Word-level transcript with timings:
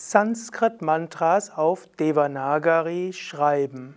Sanskrit-Mantras 0.00 1.50
auf 1.50 1.88
Devanagari 1.98 3.12
schreiben. 3.12 3.96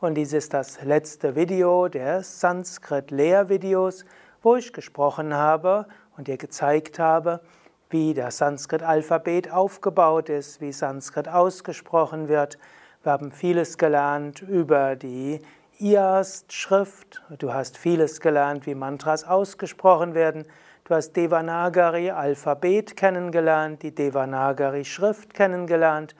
und 0.00 0.14
dies 0.14 0.32
ist 0.34 0.52
das 0.52 0.82
letzte 0.82 1.36
Video 1.36 1.88
der 1.88 2.22
Sanskrit-Lehrvideos, 2.22 4.04
wo 4.42 4.56
ich 4.56 4.72
gesprochen 4.74 5.32
habe 5.32 5.86
und 6.16 6.28
dir 6.28 6.36
gezeigt 6.36 6.98
habe, 6.98 7.40
wie 7.88 8.12
das 8.12 8.36
Sanskrit-Alphabet 8.38 9.50
aufgebaut 9.50 10.28
ist, 10.28 10.60
wie 10.60 10.72
Sanskrit 10.72 11.28
ausgesprochen 11.28 12.28
wird. 12.28 12.58
Wir 13.02 13.12
haben 13.12 13.32
vieles 13.32 13.78
gelernt 13.78 14.42
über 14.42 14.96
die 14.96 15.40
Iast-Schrift. 15.78 17.22
Du 17.38 17.54
hast 17.54 17.78
vieles 17.78 18.20
gelernt, 18.20 18.66
wie 18.66 18.74
Mantras 18.74 19.24
ausgesprochen 19.24 20.14
werden. 20.14 20.44
Du 20.84 20.94
hast 20.94 21.16
Devanagari-Alphabet 21.16 22.96
kennengelernt, 22.96 23.82
die 23.82 23.94
Devanagari-Schrift 23.94 25.32
kennengelernt. 25.32 26.14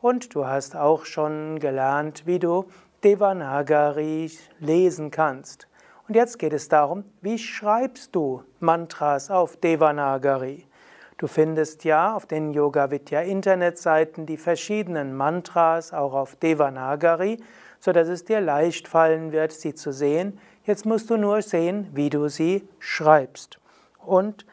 Und 0.00 0.34
du 0.34 0.46
hast 0.46 0.74
auch 0.74 1.04
schon 1.04 1.58
gelernt, 1.58 2.26
wie 2.26 2.38
du 2.38 2.66
Devanagari 3.04 4.30
lesen 4.58 5.10
kannst. 5.10 5.66
Und 6.06 6.16
jetzt 6.16 6.38
geht 6.38 6.52
es 6.52 6.68
darum, 6.68 7.04
wie 7.20 7.38
schreibst 7.38 8.14
du 8.14 8.42
Mantras 8.58 9.30
auf 9.30 9.56
Devanagari? 9.56 10.66
Du 11.16 11.26
findest 11.26 11.84
ja 11.84 12.14
auf 12.16 12.26
den 12.26 12.52
Yoga 12.52 12.90
Vidya 12.90 13.20
Internetseiten 13.20 14.26
die 14.26 14.36
verschiedenen 14.36 15.14
Mantras 15.14 15.92
auch 15.92 16.14
auf 16.14 16.34
Devanagari, 16.36 17.38
so 17.78 17.92
dass 17.92 18.08
es 18.08 18.24
dir 18.24 18.40
leicht 18.40 18.88
fallen 18.88 19.30
wird, 19.30 19.52
sie 19.52 19.74
zu 19.74 19.92
sehen. 19.92 20.38
Jetzt 20.64 20.86
musst 20.86 21.10
du 21.10 21.16
nur 21.16 21.42
sehen, 21.42 21.88
wie 21.92 22.10
du 22.10 22.28
sie 22.28 22.66
schreibst. 22.78 23.58
Und 24.04 24.46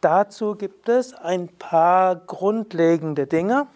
dazu 0.00 0.54
gibt 0.54 0.88
es 0.88 1.14
ein 1.14 1.48
paar 1.48 2.16
grundlegende 2.16 3.26
Dinge. 3.26 3.66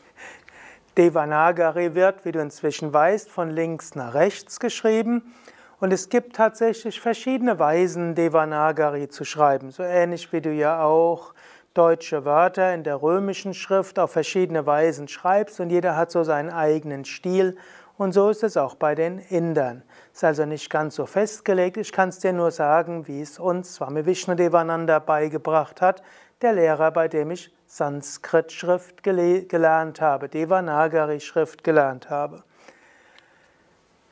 Devanagari 0.98 1.94
wird, 1.94 2.24
wie 2.24 2.32
du 2.32 2.40
inzwischen 2.40 2.92
weißt, 2.92 3.30
von 3.30 3.50
links 3.50 3.94
nach 3.94 4.14
rechts 4.14 4.58
geschrieben. 4.58 5.32
Und 5.78 5.92
es 5.92 6.08
gibt 6.08 6.34
tatsächlich 6.34 7.00
verschiedene 7.00 7.60
Weisen, 7.60 8.16
Devanagari 8.16 9.08
zu 9.08 9.24
schreiben. 9.24 9.70
So 9.70 9.84
ähnlich 9.84 10.32
wie 10.32 10.40
du 10.40 10.52
ja 10.52 10.82
auch 10.82 11.34
deutsche 11.72 12.24
Wörter 12.24 12.74
in 12.74 12.82
der 12.82 13.00
römischen 13.00 13.54
Schrift 13.54 14.00
auf 14.00 14.10
verschiedene 14.10 14.66
Weisen 14.66 15.06
schreibst 15.06 15.60
und 15.60 15.70
jeder 15.70 15.96
hat 15.96 16.10
so 16.10 16.24
seinen 16.24 16.50
eigenen 16.50 17.04
Stil. 17.04 17.56
Und 17.96 18.12
so 18.12 18.30
ist 18.30 18.42
es 18.42 18.56
auch 18.56 18.74
bei 18.74 18.96
den 18.96 19.18
Indern. 19.18 19.84
Ist 20.12 20.24
also 20.24 20.46
nicht 20.46 20.68
ganz 20.68 20.96
so 20.96 21.06
festgelegt. 21.06 21.76
Ich 21.76 21.92
kann 21.92 22.08
es 22.08 22.18
dir 22.18 22.32
nur 22.32 22.50
sagen, 22.50 23.06
wie 23.06 23.20
es 23.20 23.38
uns 23.38 23.76
Swami 23.76 24.04
Vishnudevananda 24.04 24.98
beigebracht 24.98 25.80
hat, 25.80 26.02
der 26.42 26.52
Lehrer, 26.52 26.90
bei 26.90 27.08
dem 27.08 27.30
ich 27.30 27.52
Sanskrit-Schrift 27.66 29.02
gelernt 29.02 30.00
habe, 30.00 30.28
Devanagari-Schrift 30.28 31.64
gelernt 31.64 32.10
habe. 32.10 32.44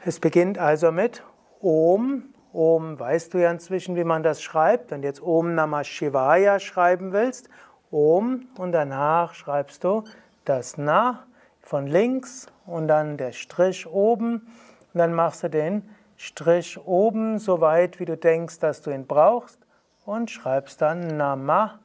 Es 0.04 0.20
beginnt 0.20 0.58
also 0.58 0.92
mit 0.92 1.22
Om. 1.60 2.24
Om 2.52 2.98
weißt 2.98 3.34
du 3.34 3.38
ja 3.38 3.50
inzwischen, 3.50 3.96
wie 3.96 4.04
man 4.04 4.22
das 4.22 4.42
schreibt. 4.42 4.90
Wenn 4.90 5.02
du 5.02 5.08
jetzt 5.08 5.22
Om 5.22 5.54
Namah 5.54 5.84
Shivaya 5.84 6.58
schreiben 6.58 7.12
willst, 7.12 7.48
Om 7.90 8.46
und 8.58 8.72
danach 8.72 9.34
schreibst 9.34 9.84
du 9.84 10.04
das 10.44 10.76
Na 10.76 11.26
von 11.60 11.86
links 11.86 12.46
und 12.66 12.88
dann 12.88 13.16
der 13.16 13.32
Strich 13.32 13.86
oben 13.86 14.46
und 14.92 14.98
dann 14.98 15.12
machst 15.12 15.42
du 15.42 15.50
den 15.50 15.88
Strich 16.16 16.78
oben 16.86 17.38
so 17.38 17.60
weit, 17.60 18.00
wie 18.00 18.04
du 18.04 18.16
denkst, 18.16 18.58
dass 18.58 18.82
du 18.82 18.90
ihn 18.90 19.06
brauchst 19.06 19.58
und 20.04 20.30
schreibst 20.30 20.80
dann 20.80 21.16
Namah 21.16 21.80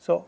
so. 0.00 0.26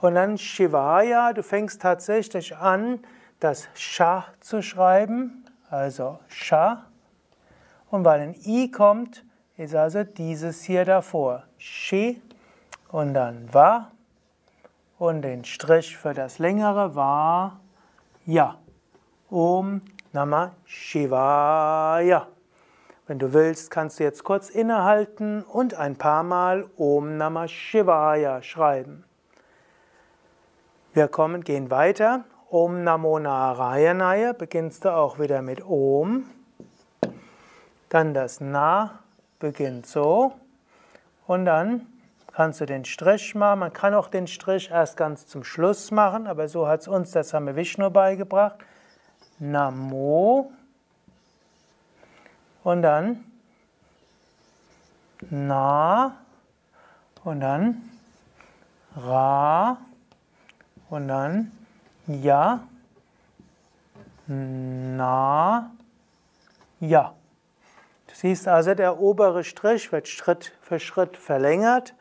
Und 0.00 0.16
dann 0.16 0.36
Shivaya, 0.36 1.32
du 1.32 1.42
fängst 1.42 1.80
tatsächlich 1.80 2.56
an, 2.56 3.00
das 3.38 3.68
Sha 3.74 4.26
zu 4.40 4.62
schreiben, 4.62 5.44
also 5.70 6.18
Sha. 6.28 6.86
Und 7.90 8.04
weil 8.04 8.20
ein 8.20 8.34
I 8.44 8.70
kommt, 8.70 9.24
ist 9.56 9.74
also 9.74 10.02
dieses 10.04 10.62
hier 10.62 10.84
davor. 10.84 11.44
Shi 11.58 12.20
und 12.88 13.14
dann 13.14 13.52
Va. 13.52 13.92
Und 14.98 15.22
den 15.22 15.44
Strich 15.44 15.96
für 15.96 16.14
das 16.14 16.38
längere 16.38 16.94
war 16.94 17.60
Ja. 18.24 18.58
Om 19.30 19.82
Namah 20.12 20.52
Shivaya. 20.64 22.26
Wenn 23.06 23.20
du 23.20 23.32
willst, 23.32 23.70
kannst 23.70 24.00
du 24.00 24.04
jetzt 24.04 24.24
kurz 24.24 24.50
innehalten 24.50 25.42
und 25.42 25.74
ein 25.74 25.94
paar 25.94 26.24
Mal 26.24 26.68
Om 26.76 27.16
Namah 27.16 27.46
Shivaya 27.46 28.42
schreiben. 28.42 29.04
Wir 30.92 31.06
kommen, 31.06 31.44
gehen 31.44 31.70
weiter. 31.70 32.24
Om 32.50 32.82
Namo 32.82 33.20
Narayanaya 33.20 34.32
beginnst 34.32 34.84
du 34.84 34.92
auch 34.92 35.20
wieder 35.20 35.40
mit 35.40 35.64
Om. 35.64 36.24
Dann 37.90 38.12
das 38.12 38.40
Na 38.40 38.98
beginnt 39.38 39.86
so. 39.86 40.32
Und 41.28 41.44
dann 41.44 41.86
kannst 42.32 42.60
du 42.60 42.66
den 42.66 42.84
Strich 42.84 43.36
machen. 43.36 43.60
Man 43.60 43.72
kann 43.72 43.94
auch 43.94 44.08
den 44.08 44.26
Strich 44.26 44.70
erst 44.72 44.96
ganz 44.96 45.28
zum 45.28 45.44
Schluss 45.44 45.92
machen, 45.92 46.26
aber 46.26 46.48
so 46.48 46.66
hat 46.66 46.80
es 46.80 46.88
uns 46.88 47.12
das 47.12 47.32
wir 47.32 47.54
Vishnu 47.54 47.88
beigebracht. 47.88 48.56
Namo. 49.38 50.50
Und 52.66 52.82
dann 52.82 53.24
Na. 55.30 56.16
Und 57.22 57.38
dann 57.38 57.90
Ra 58.96 59.78
und 60.90 61.06
dann 61.06 61.52
ja, 62.08 62.66
na, 64.26 65.70
ja. 66.80 67.14
Du 68.08 68.14
siehst 68.14 68.48
also, 68.48 68.74
der 68.74 68.98
obere 68.98 69.44
Strich 69.44 69.92
wird 69.92 70.08
Schritt 70.08 70.52
für 70.60 70.80
Schritt 70.80 71.16
verlängert. 71.16 71.94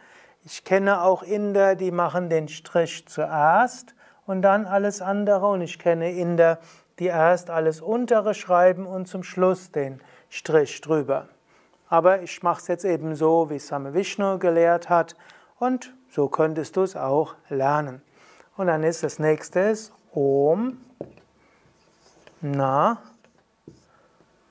Ich 0.46 0.64
kenne 0.64 1.04
auch 1.04 1.22
Inder, 1.22 1.76
die 1.76 1.92
machen 1.92 2.28
den 2.32 2.48
Strich 2.48 3.08
zuerst 3.08 3.94
und 4.26 4.42
dann 4.42 4.66
alles 4.66 5.04
andere. 5.04 5.48
Und 5.48 5.62
ich 5.62 5.78
kenne 5.78 6.12
Inder, 6.12 6.58
die 6.98 7.06
erst 7.06 7.52
alles 7.52 7.82
untere 7.82 8.34
schreiben 8.34 8.88
und 8.88 9.08
zum 9.08 9.22
Schluss 9.22 9.70
den 9.72 10.02
Strich 10.36 10.82
drüber. 10.82 11.30
Aber 11.88 12.22
ich 12.22 12.44
mache 12.44 12.60
es 12.60 12.68
jetzt 12.68 12.84
eben 12.84 13.16
so, 13.16 13.50
wie 13.50 13.58
Same 13.58 13.94
Vishnu 13.94 14.38
gelehrt 14.38 14.90
hat. 14.90 15.16
Und 15.60 15.94
so 16.10 16.28
könntest 16.28 16.76
du 16.76 16.82
es 16.82 16.98
auch 16.98 17.36
lernen. 17.48 18.02
Und 18.58 18.68
dann 18.68 18.84
ist 18.84 19.02
das 19.02 19.18
nächste 19.18 19.78
Om, 20.14 20.78
Na, 22.42 23.02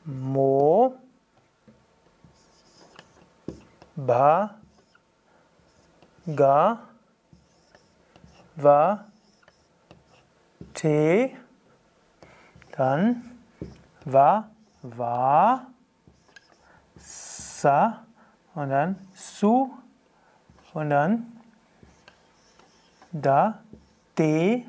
Mo, 0.07 0.97
Ba, 3.95 4.55
Ga, 6.35 6.79
Va, 8.57 9.05
Te, 10.73 11.31
dann 12.73 13.23
Va, 14.07 14.49
Va, 14.83 15.67
Sa 17.05 18.05
und 18.55 18.71
dann 18.71 18.99
Su 19.15 19.71
und 20.73 20.91
dann 20.91 21.33
Da, 23.13 23.61
D 24.19 24.67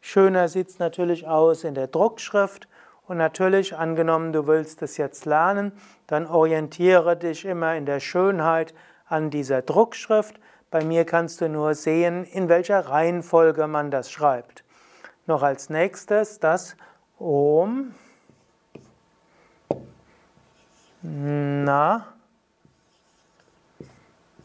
schöner 0.00 0.48
sieht 0.48 0.68
es 0.70 0.78
natürlich 0.78 1.26
aus 1.28 1.64
in 1.64 1.74
der 1.74 1.88
Druckschrift. 1.88 2.66
Und 3.10 3.16
natürlich, 3.16 3.76
angenommen, 3.76 4.32
du 4.32 4.46
willst 4.46 4.82
es 4.82 4.96
jetzt 4.96 5.24
lernen, 5.24 5.72
dann 6.06 6.28
orientiere 6.28 7.16
dich 7.16 7.44
immer 7.44 7.74
in 7.74 7.84
der 7.84 7.98
Schönheit 7.98 8.72
an 9.04 9.30
dieser 9.30 9.62
Druckschrift. 9.62 10.38
Bei 10.70 10.84
mir 10.84 11.04
kannst 11.04 11.40
du 11.40 11.48
nur 11.48 11.74
sehen, 11.74 12.22
in 12.22 12.48
welcher 12.48 12.86
Reihenfolge 12.86 13.66
man 13.66 13.90
das 13.90 14.12
schreibt. 14.12 14.62
Noch 15.26 15.42
als 15.42 15.70
nächstes 15.70 16.38
das 16.38 16.76
Om. 17.18 17.96
Na. 21.02 22.06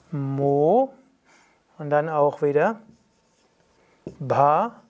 Mo 0.09 0.91
und 1.77 1.91
dann 1.91 2.09
auch 2.09 2.41
wieder 2.41 2.79
Ba, 4.19 4.81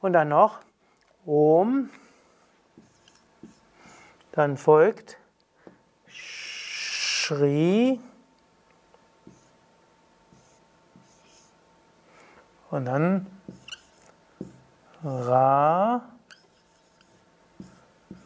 Und 0.01 0.15
dann 0.15 0.31
noch 0.31 0.61
Om. 1.27 1.91
Dann 4.33 4.57
folgt 4.57 5.19
Shri. 6.07 8.01
Und 12.71 12.85
dann 12.87 13.27
Ra, 15.05 16.03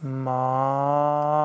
Maya, 0.01 1.37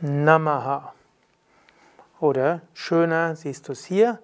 Namaha. 0.00 0.94
Oder 2.20 2.60
schöner 2.72 3.34
siehst 3.34 3.68
du 3.68 3.72
es 3.72 3.84
hier, 3.84 4.20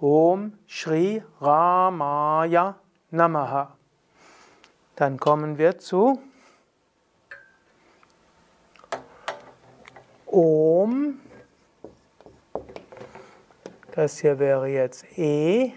Om 0.00 0.58
Shri 0.66 1.22
Ramaya 1.40 2.74
Namaha. 3.10 3.76
Dann 4.96 5.18
kommen 5.18 5.58
wir 5.58 5.78
zu 5.78 6.20
Om 10.26 11.20
das 13.96 14.18
hier 14.18 14.38
wäre 14.38 14.68
jetzt 14.68 15.06
E, 15.18 15.72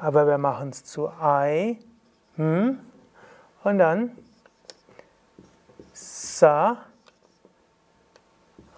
aber 0.00 0.26
wir 0.26 0.38
machen 0.38 0.70
es 0.70 0.82
zu 0.82 1.12
I. 1.22 1.78
Hm. 2.36 2.80
Und 3.62 3.78
dann 3.78 4.16
Sa, 5.92 6.86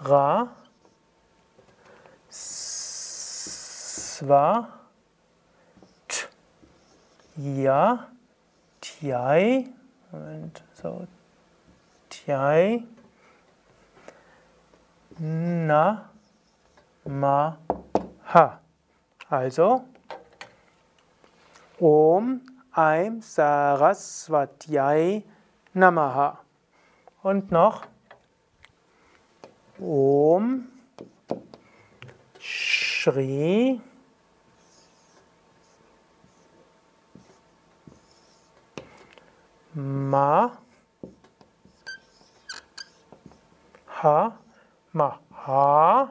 Ra, 0.00 0.48
Swa, 2.28 4.68
T, 6.08 6.26
Ja, 7.36 8.08
Tiai, 8.80 9.68
Moment, 10.10 10.64
so, 10.72 11.06
Tiai, 12.10 12.82
Na, 15.18 16.10
Ma, 17.04 17.58
Ha. 18.34 18.60
Also, 19.30 19.84
Om 21.78 22.40
Aim 22.72 23.20
Saraswatyai 23.20 25.22
Namaha. 25.72 26.40
Und 27.22 27.52
noch 27.52 27.86
Om 29.78 30.66
Shri 32.40 33.80
Ma 39.74 40.58
Ha 44.02 44.38
Ma 44.92 45.20
Ha 45.46 46.10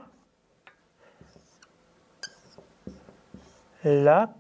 La 3.86 4.34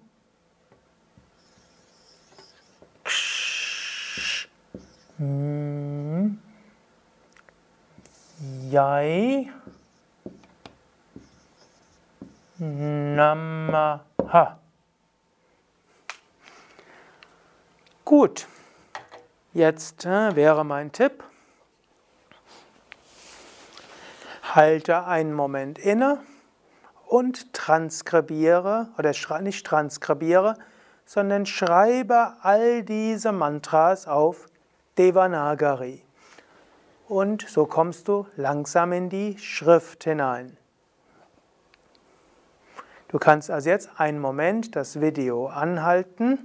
Ksh 3.03 4.47
M 5.19 6.39
Yai 8.69 9.51
Namaha. 12.59 14.59
Gut, 18.05 18.47
jetzt 19.53 20.05
äh, 20.05 20.33
wäre 20.37 20.63
mein 20.63 20.93
Tipp, 20.93 21.21
halte 24.43 25.05
einen 25.05 25.33
Moment 25.33 25.79
inne 25.79 26.23
und 27.13 27.53
transkribiere, 27.53 28.89
oder 28.97 29.13
nicht 29.41 29.67
transkribiere, 29.67 30.55
sondern 31.05 31.45
schreibe 31.45 32.33
all 32.41 32.81
diese 32.81 33.31
Mantras 33.31 34.07
auf 34.07 34.47
Devanagari. 34.97 36.01
Und 37.07 37.47
so 37.47 37.67
kommst 37.67 38.07
du 38.07 38.25
langsam 38.35 38.93
in 38.93 39.09
die 39.09 39.37
Schrift 39.37 40.05
hinein. 40.05 40.57
Du 43.09 43.19
kannst 43.19 43.51
also 43.51 43.69
jetzt 43.69 43.91
einen 43.97 44.19
Moment 44.19 44.75
das 44.75 44.99
Video 44.99 45.45
anhalten 45.45 46.39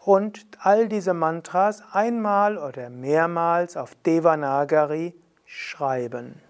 und 0.00 0.44
all 0.58 0.88
diese 0.88 1.14
Mantras 1.14 1.84
einmal 1.92 2.58
oder 2.58 2.90
mehrmals 2.90 3.76
auf 3.76 3.94
Devanagari 4.04 5.14
schreiben. 5.44 6.42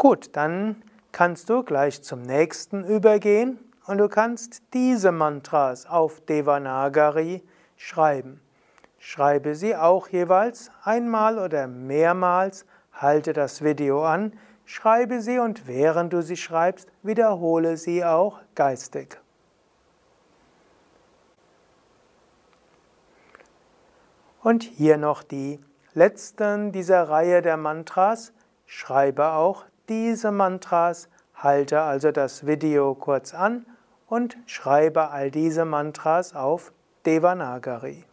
Gut, 0.00 0.30
dann 0.32 0.82
kannst 1.12 1.50
du 1.50 1.62
gleich 1.62 2.02
zum 2.02 2.22
nächsten 2.22 2.84
übergehen 2.84 3.58
und 3.84 3.98
du 3.98 4.08
kannst 4.08 4.62
diese 4.72 5.12
Mantras 5.12 5.84
auf 5.84 6.22
Devanagari 6.22 7.42
schreiben. 7.76 8.40
Schreibe 8.98 9.54
sie 9.54 9.76
auch 9.76 10.08
jeweils 10.08 10.70
einmal 10.84 11.38
oder 11.38 11.66
mehrmals, 11.66 12.64
halte 12.94 13.34
das 13.34 13.62
Video 13.62 14.02
an, 14.02 14.32
schreibe 14.64 15.20
sie 15.20 15.38
und 15.38 15.66
während 15.66 16.14
du 16.14 16.22
sie 16.22 16.38
schreibst, 16.38 16.90
wiederhole 17.02 17.76
sie 17.76 18.02
auch 18.02 18.40
geistig. 18.54 19.20
Und 24.42 24.62
hier 24.62 24.96
noch 24.96 25.22
die 25.22 25.60
letzten 25.92 26.72
dieser 26.72 27.06
Reihe 27.10 27.42
der 27.42 27.58
Mantras. 27.58 28.32
Schreibe 28.64 29.32
auch 29.32 29.64
diese 29.90 30.30
Mantras, 30.30 31.08
halte 31.34 31.82
also 31.82 32.12
das 32.12 32.46
Video 32.46 32.94
kurz 32.94 33.34
an 33.34 33.66
und 34.06 34.38
schreibe 34.46 35.10
all 35.10 35.32
diese 35.32 35.64
Mantras 35.64 36.34
auf 36.34 36.72
Devanagari. 37.04 38.04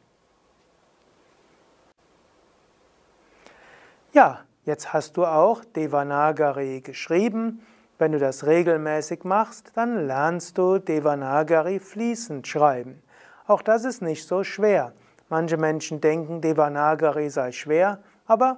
Ja, 4.14 4.40
jetzt 4.66 4.92
hast 4.92 5.18
du 5.18 5.26
auch 5.26 5.64
Devanagari 5.64 6.82
geschrieben. 6.82 7.62
Wenn 8.00 8.12
du 8.12 8.20
das 8.20 8.46
regelmäßig 8.48 9.24
machst, 9.24 9.72
dann 9.76 10.08
lernst 10.08 10.58
du 10.58 10.80
Devanagari 10.80 11.80
fließend 11.80 12.48
schreiben. 12.48 13.04
Auch 13.46 13.62
das 13.62 13.86
ist 13.86 14.02
nicht 14.02 14.28
so 14.28 14.44
schwer. 14.44 14.94
Manche 15.30 15.58
Menschen 15.58 16.02
denken, 16.02 16.42
Devanagari 16.42 17.30
sei 17.30 17.52
schwer, 17.52 18.00
aber 18.26 18.58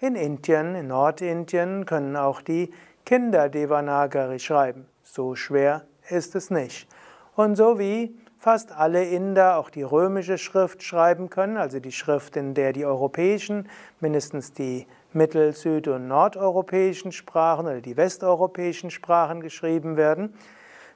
in 0.00 0.16
Indien, 0.16 0.74
in 0.74 0.86
Nordindien 0.88 1.84
können 1.84 2.16
auch 2.16 2.40
die 2.40 2.72
Kinder 3.04 3.50
Devanagari 3.50 4.38
schreiben. 4.38 4.86
So 5.02 5.34
schwer 5.34 5.84
ist 6.08 6.34
es 6.34 6.50
nicht. 6.50 6.88
Und 7.36 7.56
so 7.56 7.78
wie 7.78 8.16
fast 8.38 8.72
alle 8.72 9.04
Inder 9.04 9.58
auch 9.58 9.68
die 9.68 9.82
römische 9.82 10.38
Schrift 10.38 10.82
schreiben 10.82 11.28
können, 11.28 11.58
also 11.58 11.80
die 11.80 11.92
Schrift, 11.92 12.36
in 12.36 12.54
der 12.54 12.72
die 12.72 12.86
europäischen, 12.86 13.68
mindestens 14.00 14.54
die 14.54 14.86
mittel-, 15.12 15.52
süd- 15.52 15.88
und 15.88 16.08
nordeuropäischen 16.08 17.12
Sprachen 17.12 17.66
oder 17.66 17.82
die 17.82 17.98
westeuropäischen 17.98 18.90
Sprachen 18.90 19.42
geschrieben 19.42 19.98
werden, 19.98 20.32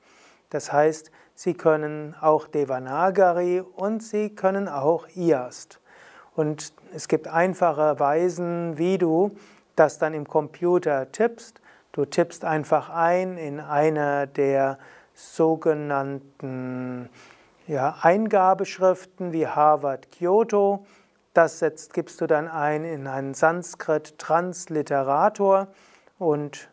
das 0.51 0.71
heißt, 0.71 1.11
sie 1.35 1.55
können 1.55 2.15
auch 2.21 2.47
Devanagari 2.47 3.61
und 3.61 4.03
sie 4.03 4.29
können 4.29 4.67
auch 4.67 5.07
IAST. 5.15 5.79
Und 6.35 6.73
es 6.93 7.07
gibt 7.07 7.27
einfache 7.27 7.99
Weisen, 7.99 8.77
wie 8.77 8.97
du 8.97 9.31
das 9.75 9.97
dann 9.97 10.13
im 10.13 10.27
Computer 10.27 11.11
tippst. 11.11 11.61
Du 11.91 12.05
tippst 12.05 12.45
einfach 12.45 12.89
ein 12.89 13.37
in 13.37 13.59
einer 13.59 14.27
der 14.27 14.77
sogenannten 15.13 17.09
ja, 17.67 17.97
Eingabeschriften 18.01 19.33
wie 19.33 19.47
Harvard 19.47 20.09
Kyoto. 20.11 20.85
Das 21.33 21.59
setzt, 21.59 21.93
gibst 21.93 22.21
du 22.21 22.27
dann 22.27 22.47
ein 22.47 22.85
in 22.85 23.07
einen 23.07 23.33
Sanskrit-Transliterator 23.33 25.67
und, 26.19 26.69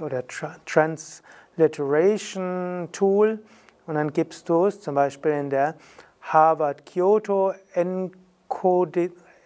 oder 0.00 0.22
Transliteration 0.28 2.90
Tool 2.92 3.40
und 3.86 3.96
dann 3.96 4.12
gibst 4.12 4.48
du 4.48 4.66
es 4.66 4.80
zum 4.80 4.94
Beispiel 4.94 5.32
in 5.32 5.50
der 5.50 5.74
Harvard 6.20 6.86
Kyoto 6.86 7.52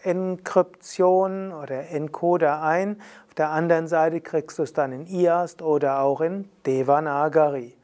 Enkryption 0.03 1.53
oder 1.53 1.89
Encoder 1.89 2.61
ein. 2.61 3.01
Auf 3.27 3.33
der 3.35 3.49
anderen 3.51 3.89
Seite 3.89 4.21
kriegst 4.21 4.59
du 4.59 4.65
es 4.65 4.75
dann 4.75 4.93
in 4.93 5.07
IAST 5.07 5.63
oder 5.63 6.01
auch 6.01 6.21
in 6.21 6.51
Devanagari. 6.67 7.75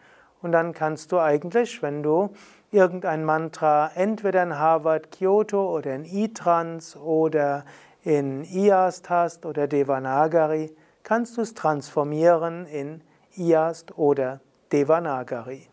Und 0.42 0.52
dann 0.52 0.74
kannst 0.74 1.12
du 1.12 1.18
eigentlich, 1.18 1.80
wenn 1.82 2.02
du 2.02 2.34
irgendein 2.70 3.24
Mantra 3.24 3.90
entweder 3.94 4.42
in 4.42 4.58
Harvard 4.58 5.10
Kyoto 5.12 5.74
oder 5.74 5.94
in 5.94 6.04
E-Trans 6.04 6.94
oder 6.96 7.64
in 8.02 8.44
IAST 8.44 9.08
hast 9.08 9.46
oder 9.46 9.66
Devanagari, 9.66 10.76
kannst 11.02 11.36
du 11.36 11.42
es 11.42 11.54
transformieren 11.54 12.66
in 12.66 13.02
IAST 13.36 13.96
oder 13.98 14.40
Devanagari. 14.72 15.68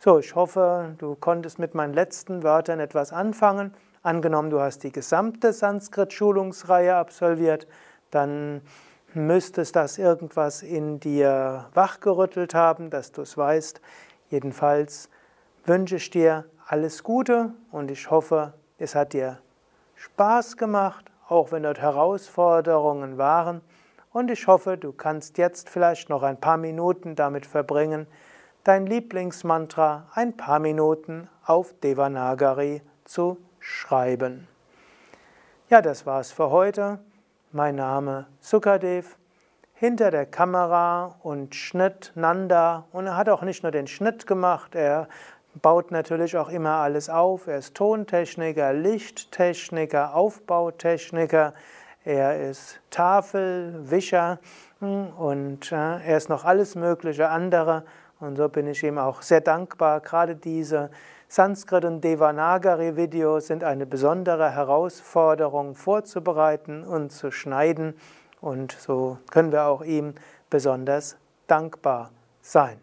So, 0.00 0.18
ich 0.18 0.34
hoffe, 0.34 0.94
du 0.98 1.16
konntest 1.16 1.58
mit 1.58 1.74
meinen 1.74 1.92
letzten 1.92 2.42
Wörtern 2.42 2.78
etwas 2.80 3.12
anfangen. 3.12 3.74
Angenommen, 4.02 4.50
du 4.50 4.60
hast 4.60 4.84
die 4.84 4.92
gesamte 4.92 5.52
Sanskrit-Schulungsreihe 5.52 6.94
absolviert, 6.94 7.66
dann 8.10 8.62
müsstest 9.14 9.74
das 9.76 9.98
irgendwas 9.98 10.62
in 10.62 11.00
dir 11.00 11.66
wachgerüttelt 11.74 12.54
haben, 12.54 12.90
dass 12.90 13.12
du 13.12 13.22
es 13.22 13.36
weißt. 13.36 13.80
Jedenfalls 14.30 15.08
wünsche 15.64 15.96
ich 15.96 16.10
dir 16.10 16.44
alles 16.66 17.02
Gute 17.02 17.52
und 17.72 17.90
ich 17.90 18.10
hoffe, 18.10 18.54
es 18.78 18.94
hat 18.94 19.12
dir 19.12 19.40
Spaß 19.96 20.56
gemacht, 20.56 21.10
auch 21.28 21.50
wenn 21.50 21.64
dort 21.64 21.80
Herausforderungen 21.80 23.18
waren. 23.18 23.62
Und 24.18 24.32
ich 24.32 24.48
hoffe, 24.48 24.76
du 24.76 24.90
kannst 24.90 25.38
jetzt 25.38 25.70
vielleicht 25.70 26.08
noch 26.08 26.24
ein 26.24 26.40
paar 26.40 26.56
Minuten 26.56 27.14
damit 27.14 27.46
verbringen, 27.46 28.08
dein 28.64 28.84
Lieblingsmantra 28.84 30.08
ein 30.12 30.36
paar 30.36 30.58
Minuten 30.58 31.28
auf 31.46 31.72
Devanagari 31.84 32.82
zu 33.04 33.38
schreiben. 33.60 34.48
Ja, 35.68 35.82
das 35.82 36.04
war's 36.04 36.32
für 36.32 36.50
heute. 36.50 36.98
Mein 37.52 37.76
Name 37.76 38.26
Sukadev. 38.40 39.16
Hinter 39.74 40.10
der 40.10 40.26
Kamera 40.26 41.14
und 41.22 41.54
Schnitt 41.54 42.10
Nanda. 42.16 42.86
Und 42.90 43.06
er 43.06 43.16
hat 43.16 43.28
auch 43.28 43.42
nicht 43.42 43.62
nur 43.62 43.70
den 43.70 43.86
Schnitt 43.86 44.26
gemacht, 44.26 44.74
er 44.74 45.06
baut 45.62 45.92
natürlich 45.92 46.36
auch 46.36 46.48
immer 46.48 46.78
alles 46.78 47.08
auf. 47.08 47.46
Er 47.46 47.58
ist 47.58 47.76
Tontechniker, 47.76 48.72
Lichttechniker, 48.72 50.16
Aufbautechniker, 50.16 51.54
er 52.08 52.48
ist 52.48 52.80
Tafelwischer 52.88 54.38
hm, 54.80 55.08
und 55.10 55.70
äh, 55.70 55.76
er 55.76 56.16
ist 56.16 56.30
noch 56.30 56.46
alles 56.46 56.74
mögliche 56.74 57.28
andere. 57.28 57.84
Und 58.18 58.36
so 58.36 58.48
bin 58.48 58.66
ich 58.66 58.82
ihm 58.82 58.96
auch 58.96 59.20
sehr 59.20 59.42
dankbar. 59.42 60.00
Gerade 60.00 60.34
diese 60.34 60.90
Sanskrit- 61.28 61.84
und 61.84 62.02
Devanagari-Videos 62.02 63.48
sind 63.48 63.62
eine 63.62 63.84
besondere 63.84 64.50
Herausforderung 64.50 65.74
vorzubereiten 65.74 66.82
und 66.82 67.12
zu 67.12 67.30
schneiden. 67.30 67.94
Und 68.40 68.72
so 68.72 69.18
können 69.30 69.52
wir 69.52 69.66
auch 69.66 69.82
ihm 69.82 70.14
besonders 70.48 71.18
dankbar 71.46 72.10
sein. 72.40 72.80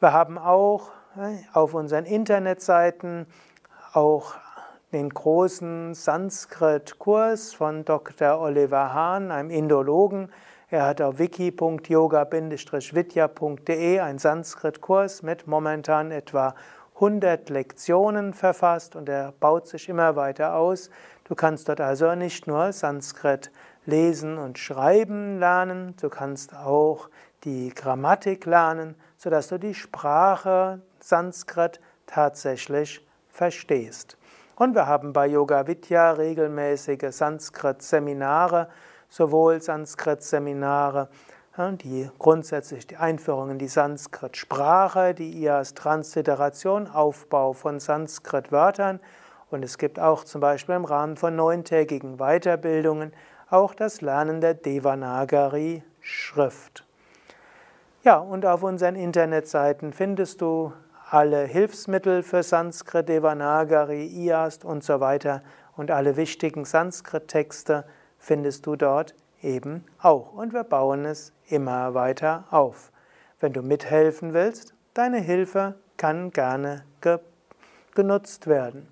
Wir 0.00 0.12
haben 0.12 0.36
auch 0.36 0.90
auf 1.52 1.74
unseren 1.74 2.04
Internetseiten 2.04 3.26
auch 3.92 4.34
den 4.92 5.10
großen 5.10 5.94
Sanskrit-Kurs 5.94 7.54
von 7.54 7.84
Dr. 7.84 8.40
Oliver 8.40 8.94
Hahn, 8.94 9.32
einem 9.32 9.50
Indologen. 9.50 10.30
Er 10.68 10.86
hat 10.86 11.00
auf 11.00 11.18
wiki.yoga-vidya.de 11.18 14.00
einen 14.00 14.18
Sanskrit-Kurs 14.18 15.22
mit 15.22 15.46
momentan 15.46 16.10
etwa 16.12 16.54
100 16.94 17.50
Lektionen 17.50 18.32
verfasst 18.32 18.96
und 18.96 19.06
er 19.08 19.32
baut 19.32 19.66
sich 19.66 19.88
immer 19.88 20.14
weiter 20.16 20.54
aus. 20.54 20.90
Du 21.24 21.34
kannst 21.34 21.68
dort 21.68 21.80
also 21.80 22.14
nicht 22.14 22.46
nur 22.46 22.72
Sanskrit 22.72 23.50
lesen 23.84 24.38
und 24.38 24.58
schreiben 24.58 25.38
lernen, 25.38 25.94
du 26.00 26.08
kannst 26.08 26.54
auch 26.54 27.10
die 27.44 27.74
Grammatik 27.74 28.46
lernen, 28.46 28.94
sodass 29.16 29.48
du 29.48 29.58
die 29.58 29.74
Sprache 29.74 30.80
Sanskrit 31.00 31.80
tatsächlich 32.06 33.06
verstehst. 33.28 34.16
Und 34.56 34.74
wir 34.74 34.86
haben 34.86 35.12
bei 35.12 35.26
Yoga 35.26 35.66
Vidya 35.66 36.12
regelmäßige 36.12 37.10
Sanskrit-Seminare, 37.10 38.68
sowohl 39.08 39.60
Sanskrit-Seminare, 39.60 41.08
die 41.58 42.10
grundsätzlich 42.18 42.86
die 42.86 42.96
Einführung 42.96 43.50
in 43.50 43.58
die 43.58 43.68
Sanskrit-Sprache, 43.68 45.14
die 45.14 45.30
ihr 45.30 45.54
als 45.54 45.74
Transliteration, 45.74 46.88
Aufbau 46.88 47.52
von 47.52 47.80
Sanskrit-Wörtern 47.80 49.00
und 49.50 49.64
es 49.64 49.78
gibt 49.78 49.98
auch 50.00 50.24
zum 50.24 50.40
Beispiel 50.40 50.74
im 50.74 50.84
Rahmen 50.84 51.16
von 51.16 51.36
neuntägigen 51.36 52.16
Weiterbildungen 52.16 53.12
auch 53.48 53.74
das 53.74 54.00
Lernen 54.00 54.40
der 54.40 54.54
Devanagari-Schrift. 54.54 56.84
Ja, 58.02 58.18
und 58.18 58.44
auf 58.44 58.64
unseren 58.64 58.96
Internetseiten 58.96 59.92
findest 59.92 60.40
du 60.40 60.72
alle 61.08 61.44
Hilfsmittel 61.44 62.24
für 62.24 62.42
Sanskrit, 62.42 63.08
Devanagari, 63.08 64.06
IAST 64.06 64.64
und 64.64 64.82
so 64.82 64.98
weiter 64.98 65.42
und 65.76 65.90
alle 65.90 66.16
wichtigen 66.16 66.64
Sanskrit-Texte 66.64 67.84
findest 68.18 68.66
du 68.66 68.74
dort 68.74 69.14
eben 69.40 69.84
auch. 70.02 70.32
Und 70.32 70.52
wir 70.52 70.64
bauen 70.64 71.04
es 71.04 71.32
immer 71.48 71.94
weiter 71.94 72.44
auf. 72.50 72.90
Wenn 73.38 73.52
du 73.52 73.62
mithelfen 73.62 74.32
willst, 74.32 74.74
deine 74.94 75.18
Hilfe 75.18 75.74
kann 75.96 76.30
gerne 76.30 76.84
ge 77.00 77.18
genutzt 77.94 78.46
werden. 78.46 78.88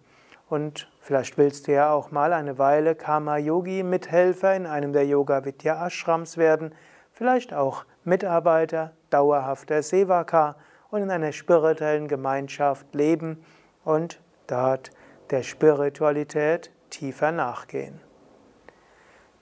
Und 0.48 0.88
vielleicht 1.00 1.36
willst 1.36 1.66
du 1.66 1.72
ja 1.72 1.92
auch 1.92 2.10
mal 2.10 2.32
eine 2.32 2.58
Weile 2.58 2.94
Karma 2.94 3.36
Yogi 3.36 3.82
Mithelfer 3.82 4.54
in 4.54 4.66
einem 4.66 4.94
der 4.94 5.06
Yoga 5.06 5.44
Vidya 5.44 5.86
Ashrams 5.86 6.38
werden, 6.38 6.74
vielleicht 7.12 7.52
auch 7.52 7.84
Mitarbeiter 8.04 8.92
dauerhafter 9.10 9.82
Sevaka 9.82 10.56
und 10.94 11.02
in 11.02 11.10
einer 11.10 11.32
spirituellen 11.32 12.06
Gemeinschaft 12.06 12.94
leben 12.94 13.44
und 13.84 14.20
dort 14.46 14.92
der 15.30 15.42
Spiritualität 15.42 16.70
tiefer 16.88 17.32
nachgehen. 17.32 18.00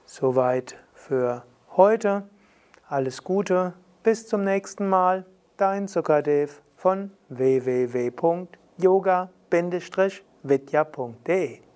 Soweit 0.06 0.78
für 0.94 1.44
heute. 1.76 2.22
Alles 2.88 3.22
Gute, 3.22 3.74
bis 4.02 4.26
zum 4.26 4.44
nächsten 4.44 4.88
Mal. 4.88 5.26
Dein 5.58 5.88
Sukadev 5.88 6.62
von 6.74 7.10
www.yoga.com 7.28 8.62
vidya.de 10.42 11.71